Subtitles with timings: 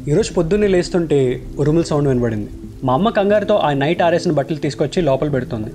[0.00, 2.50] ఈరోజు పొద్దున్నే లేస్తుంటే ఉరుముల సౌండ్ వినబడింది.
[2.84, 5.70] మా అమ్మ కంగారుతో ఆ నైట్ ఆరేసిన బట్టలు తీసుకొచ్చి లోపల పెడుతుంది.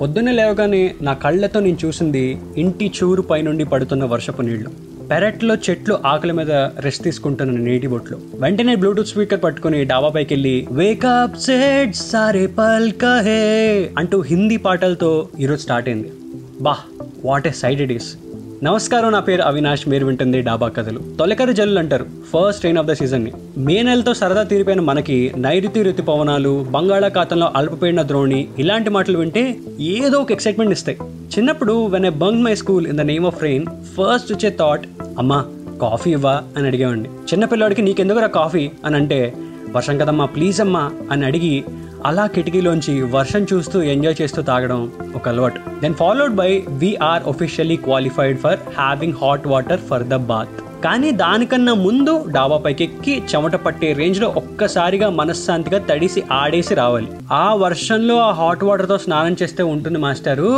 [0.00, 4.70] పొద్దున్నే లేవగానే నా కళ్ళతో నేను చూసింది ఇంటి చూరు పైనుండి పడుతున్న వర్షపు నీళ్ళు.
[5.10, 8.18] పెరట్లో చెట్లు ఆకుల మీద రెస్ట్ తీసుకుంటున్న నీటి బొట్లు.
[8.34, 15.28] వెంటనే బ్లూటూత్ స్పీకర్ పట్టుకుని డాబా పైకి వెళ్ళి వేకప్ సెట్ సారే పల్ కహే అంటూ హిందీ పాటలతో
[15.40, 16.12] ఈరోజు స్టార్ట్ అయింది.
[16.60, 16.76] బా
[17.24, 18.16] what a sight it is
[18.62, 21.00] నమస్కారం నా పేరు అవినాష్ మీరు వింటుంది డాబా కథలు.
[21.18, 26.66] తొలకరి జల్లు అంటారు first rain of the season May నెలతో సరదా తీరిపోయిన మనకి నైరుతి ఋతుపవనాలు
[26.70, 30.98] బంగాళాఖాతంలో అల్పపోయిన ద్రోణి ఇలాంటి మాటలు వింటే ఏదో ఒక ఎక్సైట్మెంట్ ఇస్తాయి.
[31.38, 34.86] చిన్నప్పుడు when I bunk my school in the name of rain first వచ్చే థాట్
[35.18, 35.44] అమ్మా
[35.82, 36.42] కాఫీ ఇవ్వా?
[36.56, 37.08] అని అడిగేవాడిని.
[37.08, 39.34] చిన్నపిల్లడికి నీకెందుకురా కాఫీ అని అంటే
[39.76, 41.64] వర్షం కదమ్మా ప్లీజ్ అమ్మా అని అడిగి
[42.08, 44.80] అలా కిటికీలోంచి వర్షం చూస్తూ ఎంజాయ్ చేస్తూ తాగడం
[45.14, 45.60] ఒక అలవాటు.
[45.82, 46.48] Then followed by
[46.82, 53.22] we're officially qualified for having hot water for the bath కానీ దానికన్నా ముందు డాబాపైకి ఎక్కి
[53.30, 57.08] చెమట పట్టే రేంజ్లో ఒక్కసారిగా మనశ్శాంతిగా తడిసి ఆడేసి రావాలి.
[57.32, 60.48] ఆ వర్షంలో ఆ హాట్ వాటర్తో స్నానం చేస్తే ఉంటుంది మాస్టారు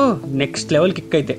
[0.43, 1.39] నెక్స్ట్ లెవెల్ కిక్ అయితే.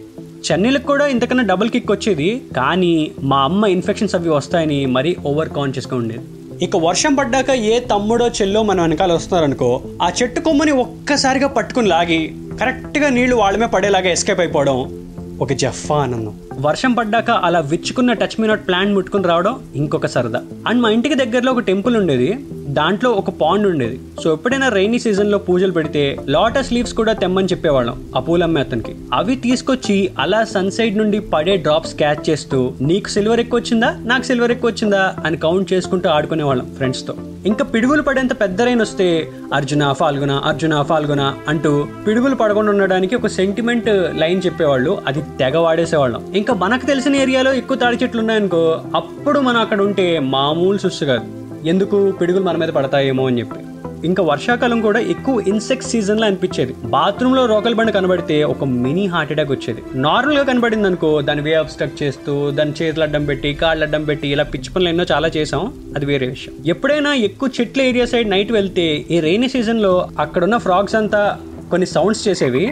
[0.52, 5.98] చెన్నైలకు కూడా ఇంతకన్నా డబుల్ కిక్ వచ్చేది కానీ మా అమ్మ ఇన్ఫెక్షన్స్ అవి వస్తాయని మరీ ఓవర్ కాన్షియస్గా
[5.98, 6.26] ఉండేది.
[6.61, 12.36] ఇక వర్షం పడ్డాక ఏ తమ్ముడో చెల్లో మన వెనకాల వస్తున్నారనుకో ఆ చెట్టు కొమ్మని ఒక్కసారిగా పట్టుకుని లాగి
[12.59, 15.06] కరెక్ట్గా నీళ్ళు వాళ్ళమే పడేలాగా ఎస్కేప్ అయిపోవడం
[15.42, 16.39] ఒక జఫా ఆనందం.
[16.59, 20.42] వర్షం పడ్డాక అలా విచ్చుకున్న టచ్ మీ నాట్ ప్లాంట్ ముట్టుకుని రావడం ఇంకొక సరదా.
[20.67, 22.39] అండ్ మా ఇంటికి దగ్గరలో ఒక టెంపుల్ ఉండేది.
[22.67, 23.99] దాంట్లో ఒక పాండ్ ఉండేది.
[24.23, 28.95] సో ఎప్పుడైనా రైనీ సీజన్లో పూజలు పెడితే లోటస్ లీవ్స్ కూడా తెమ్మని చెప్పేవాళ్ళం ఆ పూలమ్మే అతనికి.
[29.13, 34.23] అవి తీసుకొచ్చి అలా సన్ సైడ్ నుండి పడే డ్రాప్స్ క్యాచ్ చేస్తూ నీకు సిల్వర్ ఎక్కువ వచ్చిందా నాకు
[34.23, 37.13] సిల్వర్ ఎక్కువ వచ్చిందా అని కౌంట్ చేసుకుంటూ ఆడుకునేవాళ్ళం ఫ్రెండ్స్తో
[37.45, 43.27] ఇంకా పిడుగులు పడేంత పెద్ద రైన్ వస్తే అర్జున ఫాల్గున అర్జున ఫాల్గున అంటూ పిడుగులు పడకుండా ఉండడానికి ఒక
[43.27, 44.97] సెంటిమెంట్ లైన్ చెప్పేవాళ్ళు.
[45.08, 46.33] అది తెగ వాడేసేవాళ్ళం.
[46.36, 51.45] ఇంకా మనకు తెలిసిన ఏరియాలో ఎక్కువ తాడి చెట్లు ఉన్నాయనుకో అప్పుడు మనం అక్కడ ఉంటే మామూలు సుస్సు కాదు.
[51.66, 53.59] ఎందుకు పిడుగులు మన మీద పడతాయేమో అని చెప్పి.
[54.08, 56.75] ఇంకా వర్షాకాలం కూడా ఎక్కువ ఇన్సెక్ట్ సీజన్లో అనిపించేది.
[56.83, 59.81] బాత్రూంలో రోకల్ బండి కనబడితే ఒక మినీ హార్ట్ అటాక్ వచ్చేది.
[59.95, 64.43] నార్మల్గా కనబడింది అనుకో దాని వే అబ్స్ట్రక్ట్ చేస్తూ దాని చేతులు అడ్డం పెట్టి కాళ్ళు అడ్డం పెట్టి ఇలా
[64.43, 66.55] పిచ్చి పనులు ఎన్నో చాలా చేసాం అది వేరే విషయం.
[66.65, 71.37] ఎప్పుడైనా ఎక్కువ చెట్ల ఏరియా సైడ్ నైట్ వెళ్తే ఈ రైనీ సీజన్లో అక్కడున్న ఫ్రాగ్స్ అంతా
[71.70, 72.71] కొన్ని సౌండ్స్ చేసేవి.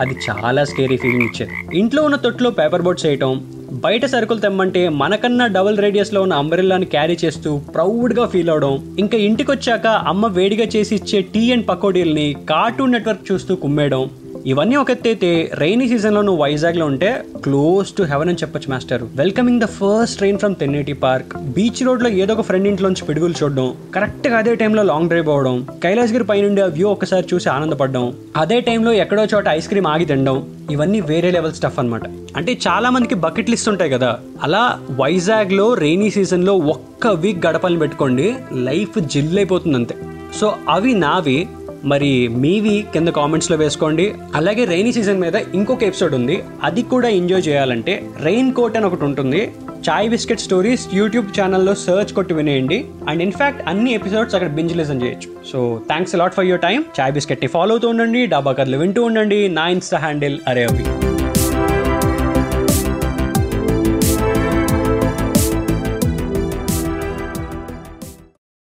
[0.00, 1.78] అది చాలా స్కేరీ ఫీలింగ్ ఇచ్చేది.
[1.78, 7.16] ఇంట్లో ఉన్న తొట్టులో పేపర్ బోట్స్ వేయటం బయట సరుకులు తెమ్మంటే మనకన్నా డబుల్ రేడియస్లో ఉన్న అంబ్రెల్లాని క్యారీ
[7.24, 13.32] చేస్తూ ప్రౌడ్గా ఫీల్ అవడం ఇంకా ఇంటికొచ్చాక అమ్మ వేడిగా చేసి ఇచ్చే టీ అండ్ పకోడీల్ని కార్టూన్ నెట్వర్క్
[13.32, 14.02] చూస్తూ కుమ్మేయడం.
[14.46, 19.60] ఇవన్నీ ఒక ఎత్తైతే రైనీ సీజన్లో నువ్వు వైజాగ్లో ఉంటే క్లోజ్ టు హెవెన్ అని చెప్పొచ్చు master welcoming
[19.60, 23.74] the first rain from Tenneti Park beach రోడ్లో ఏదో ఒక ఫ్రెండ్ ఇంట్లోంచి పిడుగులు చూడడం.
[23.94, 28.14] కరెక్ట్గా అదే టైంలో లాంగ్ డ్రైవ్ అవడం కైలాసగిరి పైనుండి ఆ వ్యూ ఒకసారి చూసి ఆనందపడడం.
[28.36, 30.46] అదే టైంలో ఎక్కడో చోట ఐస్ క్రీమ్ ఆగి తినడం.
[30.70, 32.02] ఇవన్నీ వేరే లెవెల్ స్టఫ్ అన్నమాట.
[32.36, 34.18] అంటే చాలా మందికి బకెట్ లిస్ట్ ఉంటాయి కదా.
[34.42, 39.94] అలా వైజాగ్లో రైనీ సీజన్లో ఒక్క వీక్ గడపని పెట్టుకోండి లైఫ్ జిల్ అయిపోతుంది అంతే
[40.40, 41.48] సో అవి నావి
[41.84, 44.14] మరి మీవి కింద కామెంట్స్లో వేసుకోండి.
[44.34, 46.42] అలాగే రైనీ సీజన్ మీద ఇంకొక ఎపిసోడ్ ఉంది.
[46.62, 49.50] అది కూడా ఎంజాయ్ చేయాలంటే రెయిన్ కోట్ అని ఒకటి ఉంటుంది.
[49.90, 52.84] చాయ్ బిస్కెట్ స్టోరీస్ యూట్యూబ్ ఛానల్లో సర్చ్ కొట్టి వినేయండి.
[53.08, 55.52] అండ్ ఇన్ఫాక్ట్ అన్ని ఎపిసోడ్స్ అక్కడ బింజ్ లిసన్ చేయొచ్చు.
[55.52, 58.26] So thanks lot for your time Chai బిస్కెట్ని follow అవుతూ ఉండండి.
[58.26, 59.48] డాబా కథలు వింటూ ఉండండి.
[59.48, 61.01] నా ఇన్స్టా హ్యాండిల్ అరే అవి